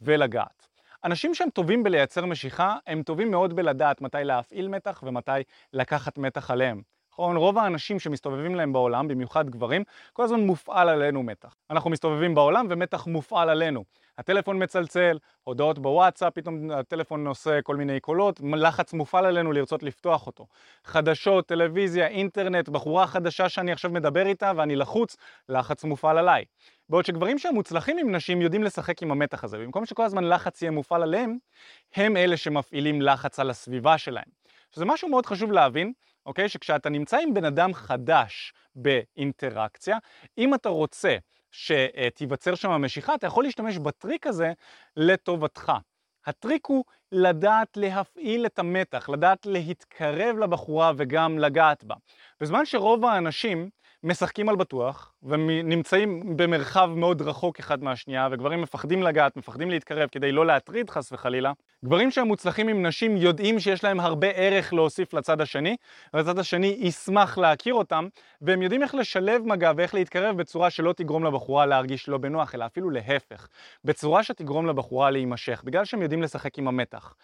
ולגעת. 0.01 0.67
אנשים 1.03 1.33
שהם 1.33 1.49
טובים 1.49 1.83
בלייצר 1.83 2.25
משיכה, 2.25 2.75
הם 2.87 3.03
טובים 3.03 3.31
מאוד 3.31 3.55
בלדעת 3.55 4.01
מתי 4.01 4.17
להפעיל 4.23 4.67
מתח 4.67 5.03
ומתי 5.05 5.31
לקחת 5.73 6.17
מתח 6.17 6.51
עליהם. 6.51 6.81
נכון? 7.19 7.37
רוב 7.37 7.57
האנשים 7.57 7.99
שמסתובבים 7.99 8.55
להם 8.55 8.73
בעולם, 8.73 9.07
במיוחד 9.07 9.49
גברים, 9.49 9.83
כל 10.13 10.23
הזמן 10.23 10.39
מופעל 10.39 10.89
עלינו 10.89 11.23
מתח. 11.23 11.55
אנחנו 11.69 11.89
מסתובבים 11.89 12.35
בעולם 12.35 12.67
ומתח 12.69 13.07
מופעל 13.07 13.49
עלינו. 13.49 13.83
הטלפון 14.17 14.63
מצלצל, 14.63 15.17
הודעות 15.43 15.79
בוואטסאפ, 15.79 16.33
פתאום 16.33 16.71
הטלפון 16.71 17.27
עושה 17.27 17.61
כל 17.61 17.75
מיני 17.75 17.99
קולות, 17.99 18.39
לחץ 18.53 18.93
מופעל 18.93 19.25
עלינו 19.25 19.51
לרצות 19.51 19.83
לפתוח 19.83 20.27
אותו. 20.27 20.47
חדשות, 20.85 21.47
טלוויזיה, 21.47 22.07
אינטרנט, 22.07 22.69
בחורה 22.69 23.07
חדשה 23.07 23.49
שאני 23.49 23.71
עכשיו 23.71 23.91
מדבר 23.91 24.27
איתה 24.27 24.51
ואני 24.55 24.75
לחוץ, 24.75 25.17
לחץ 25.49 25.83
מופעל 25.83 26.17
עליי. 26.17 26.45
בעוד 26.89 27.05
שגברים 27.05 27.37
שהם 27.37 27.53
מוצלחים 27.53 27.97
עם 27.97 28.15
נשים 28.15 28.41
יודעים 28.41 28.63
לשחק 28.63 29.03
עם 29.03 29.11
המתח 29.11 29.43
הזה, 29.43 29.57
במקום 29.57 29.85
שכל 29.85 30.03
הזמן 30.03 30.23
לחץ 30.23 30.61
יהיה 30.61 30.71
מופעל 30.71 31.03
עליהם, 31.03 31.37
הם 31.95 32.17
אלה 32.17 32.37
שמפעילים 32.37 33.01
לחץ 33.01 33.39
על 33.39 33.49
הסביבה 33.49 33.97
שלהם. 33.97 34.39
שזה 34.75 34.85
משהו 34.85 35.09
מאוד 35.09 35.25
חשוב 35.25 35.51
להבין, 35.51 35.93
אוקיי? 36.25 36.49
שכשאתה 36.49 36.89
נמצא 36.89 37.17
עם 37.17 37.33
בן 37.33 37.45
אדם 37.45 37.73
חדש 37.73 38.53
באינטראקציה, 38.75 39.97
אם 40.37 40.53
אתה 40.53 40.69
רוצה 40.69 41.17
שתיווצר 41.51 42.55
שם 42.55 42.81
משיכה, 42.81 43.15
אתה 43.15 43.27
יכול 43.27 43.43
להשתמש 43.43 43.77
בטריק 43.77 44.27
הזה 44.27 44.53
לטובתך. 44.97 45.71
הטריק 46.25 46.65
הוא 46.65 46.83
לדעת 47.11 47.77
להפעיל 47.77 48.45
את 48.45 48.59
המתח, 48.59 49.09
לדעת 49.09 49.45
להתקרב 49.45 50.37
לבחורה 50.37 50.91
וגם 50.97 51.39
לגעת 51.39 51.83
בה. 51.83 51.95
בזמן 52.41 52.65
שרוב 52.65 53.05
האנשים 53.05 53.69
משחקים 54.03 54.49
על 54.49 54.55
בטוח 54.55 55.13
ונמצאים 55.23 56.37
במרחב 56.37 56.89
מאוד 56.95 57.21
רחוק 57.21 57.59
אחד 57.59 57.83
מהשנייה 57.83 58.27
וגברים 58.31 58.61
מפחדים 58.61 59.03
לגעת, 59.03 59.37
מפחדים 59.37 59.69
להתקרב 59.69 60.09
כדי 60.11 60.31
לא 60.31 60.45
להטריד 60.45 60.89
חס 60.89 61.11
וחלילה. 61.11 61.51
גברים 61.85 62.11
שהם 62.11 62.27
מוצלחים 62.27 62.67
עם 62.67 62.85
נשים 62.85 63.17
יודעים 63.17 63.59
שיש 63.59 63.83
להם 63.83 63.99
הרבה 63.99 64.27
ערך 64.27 64.73
להוסיף 64.73 65.13
לצד 65.13 65.41
השני 65.41 65.75
והצד 66.13 66.39
השני 66.39 66.77
ישמח 66.79 67.37
להכיר 67.37 67.73
אותם 67.73 68.07
והם 68.41 68.61
יודעים 68.61 68.83
איך 68.83 68.95
לשלב 68.95 69.41
מגע 69.45 69.71
ואיך 69.77 69.93
להתקרב 69.93 70.37
בצורה 70.37 70.69
שלא 70.69 70.93
תגרום 70.93 71.23
לבחורה 71.23 71.65
להרגיש 71.65 72.09
לא 72.09 72.17
בנוח 72.17 72.55
אלא 72.55 72.65
אפילו 72.65 72.89
להפך, 72.89 73.47
בצורה 73.85 74.23
שתגרום 74.23 74.67
לבחורה 74.67 75.11
להימשך 75.11 75.61
בגלל 75.65 75.85
שהם 75.85 76.01
יודעים 76.01 76.21
לשחק 76.21 76.57
עם 76.57 76.67
המתח. 76.67 77.15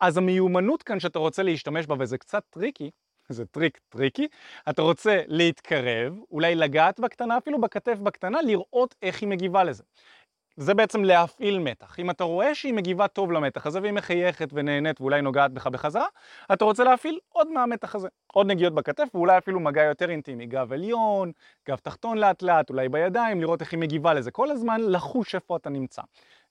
אז 0.00 0.16
המיומנות 0.16 0.82
כאן 0.82 1.00
שאתה 1.00 1.18
רוצה 1.18 1.42
להשתמש 1.42 1.86
בה 1.86 1.94
וזה 1.98 2.18
קצת 2.18 2.42
טריקי 2.50 2.90
זה 3.28 3.46
טריק 3.46 3.80
טריקי, 3.88 4.28
אתה 4.70 4.82
רוצה 4.82 5.22
להתקרב, 5.26 6.14
אולי 6.30 6.54
לגעת 6.54 7.00
בקטנה, 7.00 7.38
אפילו 7.38 7.60
בכתף 7.60 7.98
בקטנה, 7.98 8.42
לראות 8.42 8.94
איך 9.02 9.20
היא 9.20 9.28
מגיבה 9.28 9.64
לזה. 9.64 9.82
זה 10.56 10.74
בעצם 10.74 11.04
להפעיל 11.04 11.58
מתח. 11.58 11.98
אם 11.98 12.10
אתה 12.10 12.24
רואה 12.24 12.54
שהיא 12.54 12.74
מגיבה 12.74 13.08
טוב 13.08 13.32
למתח 13.32 13.66
הזה 13.66 13.80
והיא 13.80 13.92
מחייכת 13.92 14.48
ונהנית 14.52 15.00
ואולי 15.00 15.22
נוגעת 15.22 15.52
בך 15.52 15.66
בחזרה, 15.66 16.06
אתה 16.52 16.64
רוצה 16.64 16.84
להפעיל 16.84 17.18
עוד 17.28 17.48
מהמתח 17.52 17.94
הזה. 17.94 18.08
עוד 18.32 18.46
נגיעות 18.46 18.74
בכתף 18.74 19.08
ואולי 19.14 19.38
אפילו 19.38 19.60
מגע 19.60 19.82
יותר 19.82 20.10
אינטימי. 20.10 20.46
גב 20.46 20.72
עליון, 20.72 21.32
גב 21.68 21.76
תחתון 21.76 22.18
לאט 22.18 22.42
לאט, 22.42 22.70
אולי 22.70 22.88
בידיים, 22.88 23.40
לראות 23.40 23.60
איך 23.60 23.72
היא 23.72 23.80
מגיבה 23.80 24.14
לזה. 24.14 24.30
כל 24.30 24.50
הזמן 24.50 24.80
לחוש 24.80 25.34
איפה 25.34 25.56
אתה 25.56 25.70
נמצא. 25.70 26.02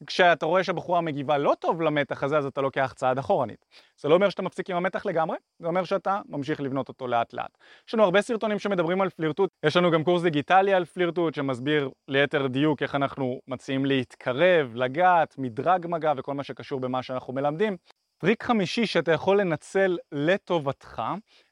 כשאתה 0.08 0.46
רואה 0.46 0.64
שהבחורה 0.64 1.02
מגיבה 1.02 1.38
לא 1.38 1.54
טוב 1.60 1.82
למתח 1.82 2.24
הזה, 2.24 2.38
אז 2.38 2.46
אתה 2.46 2.62
לוקח 2.62 2.94
צעד 2.96 3.18
אחורנית. 3.18 3.66
זה 3.98 4.10
לא 4.10 4.16
אומר 4.16 4.30
שאתה 4.30 4.42
מפסיק 4.42 4.70
עם 4.70 4.78
המתח 4.78 5.06
לגמרי, 5.06 5.38
זה 5.60 5.68
אומר 5.68 5.84
שאתה 5.84 6.22
ממשיך 6.30 6.62
לבנות 6.62 6.88
אותו 6.90 7.08
לאט 7.08 7.34
לאט. 7.34 7.58
יש 7.88 7.94
לנו 7.94 8.04
הרבה 8.04 8.22
סרטונים 8.22 8.60
שמדברים 8.60 9.02
על 9.02 9.10
פלירטוט, 9.10 9.50
יש 9.66 9.78
לנו 9.78 9.92
גם 9.92 10.04
קורס 10.04 10.24
דיגיטלי 10.24 10.74
על 10.74 10.86
פלירטוט 10.86 11.34
שמסביר 11.34 11.90
ליתר 12.08 12.48
דיוק 12.48 12.82
איך 12.82 12.96
אנחנו 12.96 13.40
מציעים 13.48 13.86
להתקרב, 13.86 14.72
לגעת, 14.76 15.36
מדרג 15.38 15.88
מגע 15.90 16.14
וכל 16.18 16.34
מה 16.34 16.44
שקשור 16.44 16.80
במה 16.80 17.04
שאנחנו 17.04 17.34
מלמדים. 17.34 17.78
טריק 18.18 18.44
חמישי 18.44 18.86
שאתה 18.86 19.12
יכול 19.12 19.42
לנצל 19.42 19.98
לטובתך, 20.12 21.02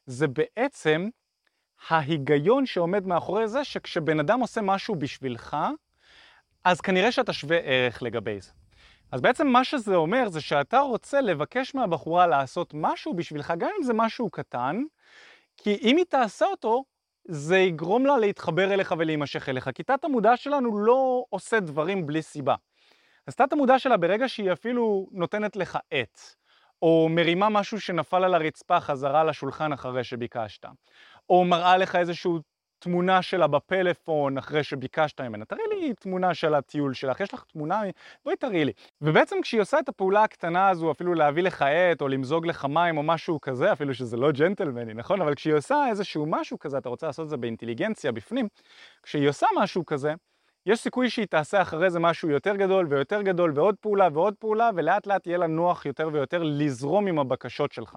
זה 0.06 0.28
בעצם 0.28 1.10
ההיגיון 1.90 2.66
שעומד 2.66 3.08
מאחורי 3.08 3.48
זה 3.48 3.64
שכשבן 3.64 4.20
אדם 4.20 4.40
עושה 4.40 4.62
משהו 4.62 4.96
בשבילך, 4.96 5.58
אז 6.64 6.82
כנראה 6.82 7.12
שאתה 7.12 7.34
שווה 7.34 7.58
ערך 7.58 8.04
לגבי 8.04 8.42
זה. 8.42 8.52
אז 9.12 9.22
בעצם 9.22 9.48
מה 9.48 9.64
שזה 9.64 9.96
אומר 9.96 10.30
זה 10.30 10.42
שאתה 10.42 10.80
רוצה 10.80 11.22
לבקש 11.22 11.76
מהבחורה 11.76 12.28
לעשות 12.28 12.74
משהו 12.74 13.14
בשבילך, 13.14 13.54
גם 13.58 13.70
אם 13.78 13.84
זה 13.84 13.94
משהו 13.94 14.30
קטן, 14.30 14.84
כי 15.58 15.78
אם 15.82 15.98
היא 15.98 16.06
תעשה 16.06 16.46
אותו, 16.46 16.84
זה 17.28 17.58
יגרום 17.58 18.06
לה 18.06 18.18
להתחבר 18.18 18.74
אליך 18.74 18.94
ולהימשך 18.98 19.50
אליך, 19.50 19.70
כי 19.76 19.84
תת 19.84 20.04
המודע 20.06 20.38
שלנו 20.38 20.78
לא 20.78 21.26
עושה 21.30 21.60
דברים 21.60 22.06
בלי 22.06 22.22
סיבה. 22.22 22.56
אז 23.28 23.36
תת 23.36 23.54
המודע 23.54 23.80
שלה 23.80 23.98
ברגע 23.98 24.30
שהיא 24.30 24.52
אפילו 24.52 25.08
נותנת 25.12 25.56
לך 25.56 25.78
עט, 25.92 26.20
או 26.82 27.08
מרימה 27.10 27.50
משהו 27.50 27.80
שנפל 27.80 28.24
על 28.24 28.34
הרצפה 28.34 28.80
חזרה 28.80 29.24
לשולחן 29.24 29.74
אחרי 29.74 30.04
שביקשת, 30.04 30.66
או 31.30 31.46
מראה 31.46 31.78
לך 31.78 31.96
איזשהו 31.96 32.40
תמונה 32.84 33.22
שלה 33.22 33.48
בפלאפון 33.48 34.38
אחרי 34.38 34.64
שביקשת 34.64 35.22
ממנה, 35.22 35.46
תראי 35.46 35.62
לי 35.72 35.94
תמונה 35.94 36.34
של 36.34 36.54
הטיול 36.54 36.94
שלך, 36.94 37.20
יש 37.20 37.34
לך 37.34 37.44
תמונה? 37.54 37.82
בואי 38.26 38.36
תראי 38.36 38.66
לי. 38.66 38.72
ובעצם 39.02 39.36
כשהיא 39.42 39.62
עושה 39.62 39.80
את 39.80 39.90
הפעולה 39.90 40.24
הקטנה 40.24 40.70
הזו, 40.70 40.92
אפילו 40.92 41.14
להביא 41.14 41.44
לך 41.44 41.62
עט 41.62 42.02
או 42.02 42.08
למזוג 42.08 42.46
לך 42.46 42.66
מים 42.66 42.98
או 42.98 43.04
משהו 43.04 43.42
כזה, 43.42 43.72
אפילו 43.72 43.94
שזה 43.94 44.18
לא 44.18 44.32
ג'נטלמני, 44.32 44.94
נכון? 44.94 45.22
אבל 45.22 45.36
כשהיא 45.36 45.54
עושה 45.54 45.86
איזשהו 45.90 46.26
משהו 46.26 46.60
כזה, 46.60 46.78
אתה 46.78 46.90
רוצה 46.90 47.08
לעשות 47.08 47.26
את 47.26 47.30
זה 47.30 47.38
באינטליגנציה 47.38 48.12
בפנים, 48.12 48.48
כשהיא 49.04 49.30
עושה 49.30 49.48
משהו 49.58 49.86
כזה, 49.86 50.14
יש 50.66 50.80
סיכוי 50.80 51.10
שהיא 51.10 51.26
תעשה 51.26 51.62
אחרי 51.62 51.90
זה 51.90 52.00
משהו 52.00 52.30
יותר 52.30 52.56
גדול 52.56 52.88
ויותר 52.90 53.22
גדול 53.22 53.52
ועוד 53.56 53.76
פעולה 53.82 54.08
ועוד 54.14 54.34
פעולה 54.40 54.70
ולאט 54.76 55.08
לאט 55.08 55.28
יהיה 55.28 55.38
לה 55.38 55.48
נוח 55.48 55.86
יותר 55.86 56.10
ויותר 56.14 56.44
לזרום 56.44 57.08
עם 57.08 57.20
הבקשות 57.20 57.72
שלך. 57.72 57.96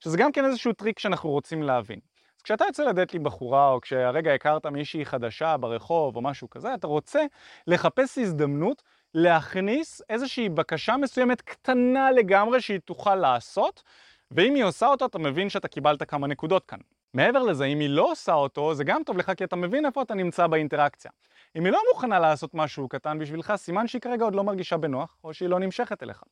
שזה 0.00 0.18
גם 0.18 0.32
כן 0.32 0.44
איזשהו 0.44 0.72
טריק 0.72 0.98
שאנחנו 0.98 1.30
רוצים 1.30 1.62
להבין. 1.62 1.98
כשאתה 2.44 2.64
יוצא 2.64 2.84
לדייט 2.84 3.14
עם 3.14 3.24
בחורה, 3.24 3.70
או 3.70 3.80
כשהרגע 3.80 4.34
הכרת 4.34 4.66
מישהי 4.66 5.04
חדשה 5.04 5.56
ברחוב 5.56 6.16
או 6.16 6.22
משהו 6.22 6.50
כזה, 6.50 6.74
אתה 6.74 6.86
רוצה 6.86 7.20
לחפש 7.66 8.18
הזדמנות 8.18 8.82
להכניס 9.14 10.02
איזושהי 10.10 10.48
בקשה 10.48 10.96
מסוימת 10.96 11.40
קטנה 11.40 12.10
לגמרי 12.10 12.60
שהיא 12.60 12.78
תוכל 12.78 13.14
לעשות, 13.14 13.82
ואם 14.30 14.54
היא 14.54 14.64
עושה 14.64 14.86
אותו, 14.86 15.06
אתה 15.06 15.18
מבין 15.18 15.48
שאתה 15.48 15.68
קיבלת 15.68 16.02
כמה 16.02 16.26
נקודות 16.26 16.66
כאן. 16.66 16.78
מעבר 17.14 17.42
לזה, 17.42 17.64
אם 17.64 17.80
היא 17.80 17.88
לא 17.88 18.12
עושה 18.12 18.32
אותו, 18.32 18.74
זה 18.74 18.84
גם 18.84 19.02
טוב 19.06 19.16
לך 19.16 19.32
כי 19.36 19.44
אתה 19.44 19.56
מבין 19.56 19.86
איפה 19.86 20.02
אתה 20.02 20.14
נמצא 20.14 20.46
באינטראקציה. 20.46 21.10
אם 21.56 21.64
היא 21.64 21.72
לא 21.72 21.80
מוכנה 21.92 22.18
לעשות 22.18 22.54
משהו 22.54 22.88
קטן 22.88 23.18
בשבילך, 23.18 23.52
סימן 23.56 23.86
שהיא 23.86 24.00
כרגע 24.00 24.24
עוד 24.24 24.34
לא 24.34 24.44
מרגישה 24.44 24.76
בנוח, 24.76 25.16
או 25.24 25.34
שהיא 25.34 25.48
לא 25.48 25.58
נמשכת 25.58 26.02
אליך. 26.02 26.22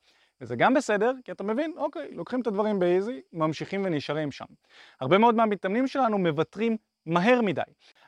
וזה 0.41 0.55
גם 0.55 0.73
בסדר, 0.73 1.11
כי 1.23 1.31
אתה 1.31 1.43
מבין, 1.43 1.73
אוקיי, 1.77 2.07
לוקחים 2.11 2.41
את 2.41 2.47
הדברים 2.47 2.79
באיזי, 2.79 3.21
ממשיכים 3.33 3.81
ונשארים 3.85 4.31
שם. 4.31 4.45
הרבה 5.01 5.17
מאוד 5.17 5.35
מהמתאמנים 5.35 5.87
שלנו 5.87 6.17
מוותרים 6.17 6.77
מהר 7.05 7.41
מדי. 7.41 7.61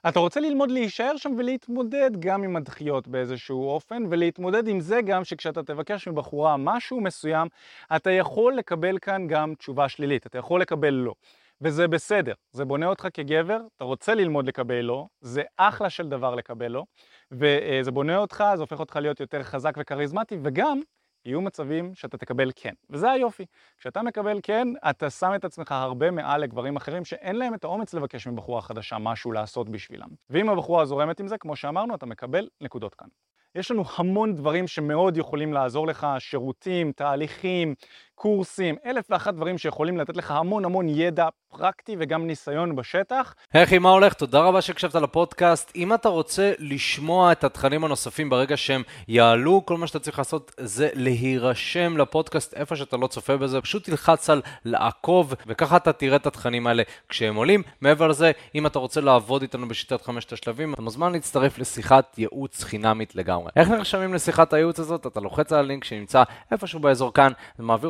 אתה 0.07 0.19
רוצה 0.19 0.39
ללמוד 0.39 0.71
להישאר 0.71 1.17
שם 1.17 1.31
ולהתמודד 1.37 2.11
גם 2.19 2.43
עם 2.43 2.55
הדחיות 2.55 3.07
באיזשהו 3.07 3.69
אופן, 3.69 4.03
ולהתמודד 4.09 4.67
עם 4.67 4.79
זה 4.79 5.01
גם 5.01 5.23
שכשאתה 5.23 5.63
תבקש 5.63 6.07
מבחורה 6.07 6.57
משהו 6.57 7.01
מסוים, 7.01 7.47
אתה 7.95 8.11
יכול 8.11 8.55
לקבל 8.55 8.99
כאן 8.99 9.27
גם 9.27 9.53
תשובה 9.55 9.89
שלילית, 9.89 10.25
אתה 10.25 10.37
יכול 10.37 10.61
לקבל 10.61 10.93
לא. 10.93 11.13
וזה 11.61 11.87
בסדר, 11.87 12.33
זה 12.51 12.65
בונה 12.65 12.87
אותך 12.87 13.07
כגבר, 13.13 13.59
אתה 13.75 13.83
רוצה 13.83 14.15
ללמוד 14.15 14.47
לקבל 14.47 14.81
לא, 14.81 15.07
זה 15.21 15.43
אחלה 15.57 15.89
של 15.89 16.09
דבר 16.09 16.35
לקבל 16.35 16.67
לא, 16.67 16.83
וזה 17.31 17.91
בונה 17.91 18.17
אותך, 18.17 18.43
זה 18.55 18.61
הופך 18.61 18.79
אותך 18.79 18.95
להיות 18.95 19.19
יותר 19.19 19.43
חזק 19.43 19.73
וכריזמטי, 19.77 20.37
וגם 20.43 20.79
יהיו 21.27 21.41
מצבים 21.41 21.95
שאתה 21.95 22.17
תקבל 22.17 22.51
כן, 22.55 22.73
וזה 22.89 23.11
היופי. 23.11 23.45
כשאתה 23.77 24.01
מקבל 24.01 24.39
כן, 24.43 24.67
אתה 24.89 25.09
שם 25.09 25.31
את 25.35 25.45
עצמך 25.45 25.71
הרבה 25.71 26.11
מעל 26.11 26.41
לגברים 26.41 26.75
אחרים 26.75 27.05
שאין 27.05 27.35
להם 27.35 27.53
את 27.53 27.63
האומץ 27.63 27.93
לבקש 27.93 28.27
מבחורה 28.27 28.61
חדשה 28.61 28.97
משהו 28.97 29.31
לעשות 29.31 29.69
בשבילם. 29.69 30.07
ואם 30.29 30.49
הבחורה 30.49 30.85
זורמת 30.85 31.19
עם 31.19 31.27
זה, 31.27 31.37
כמו 31.37 31.55
שאמרנו, 31.55 31.95
אתה 31.95 32.05
מקבל 32.05 32.47
נקודות 32.61 32.95
כאן. 32.95 33.07
יש 33.55 33.71
לנו 33.71 33.83
המון 33.95 34.35
דברים 34.35 34.67
שמאוד 34.67 35.17
יכולים 35.17 35.53
לעזור 35.53 35.87
לך, 35.87 36.07
שירותים, 36.19 36.91
תהליכים, 36.91 37.75
קורסים, 38.19 38.75
אלף 38.85 39.05
ואחת 39.09 39.33
דברים 39.33 39.57
שיכולים 39.57 39.97
לתת 39.97 40.17
לך 40.17 40.31
המון 40.31 40.65
המון 40.65 40.89
ידע 40.89 41.27
פרקטי 41.49 41.95
וגם 41.99 42.27
ניסיון 42.27 42.75
בשטח. 42.75 43.35
היי 43.53 43.63
אחי, 43.63 43.77
מה 43.77 43.89
הולך? 43.89 44.13
תודה 44.13 44.39
רבה 44.39 44.61
שהקשבת 44.61 44.95
לפודקאסט. 44.95 45.71
אם 45.75 45.93
אתה 45.93 46.09
רוצה 46.09 46.53
לשמוע 46.59 47.31
את 47.31 47.43
התכנים 47.43 47.83
הנוספים 47.83 48.29
ברגע 48.29 48.57
שהם 48.57 48.83
יעלו, 49.07 49.65
כל 49.65 49.77
מה 49.77 49.87
שאתה 49.87 49.99
צריך 49.99 50.17
לעשות 50.17 50.51
זה 50.57 50.89
להירשם 50.93 51.97
לפודקאסט 51.97 52.53
איפה 52.53 52.75
שאתה 52.75 52.97
לא 52.97 53.07
צופה 53.07 53.37
בזה, 53.37 53.61
פשוט 53.61 53.83
תלחץ 53.83 54.29
על 54.29 54.41
לעקוב, 54.65 55.33
וככה 55.47 55.77
אתה 55.77 55.93
תראה 55.93 56.15
את 56.15 56.27
התכנים 56.27 56.67
האלה 56.67 56.83
כשהם 57.09 57.35
עולים. 57.35 57.63
מעבר 57.81 58.07
לזה, 58.07 58.31
אם 58.55 58.65
אתה 58.67 58.79
רוצה 58.79 59.01
לעבוד 59.01 59.41
איתנו 59.41 59.67
בשיטת 59.67 60.01
חמשת 60.01 60.33
השלבים, 60.33 60.73
אתה 60.73 60.81
מוזמן 60.81 61.11
להצטרף 61.11 61.59
לשיחת 61.59 62.17
ייעוץ 62.17 62.63
חינמית 62.63 63.15
לגמרי. 63.15 63.51
איך 63.55 63.69
נרשמים 63.69 64.13
לשיחת 64.13 64.53
הייעוץ 64.53 64.79
הזאת? 64.79 65.07
אתה 65.07 65.19
לוחץ 65.19 65.53
על 65.53 65.59
הלינק 65.59 65.83
שנמצא 65.83 66.23
איפשהו 66.51 66.79
באזור 66.79 67.13
כאן, 67.13 67.31
זה 67.57 67.63
מעביר 67.63 67.89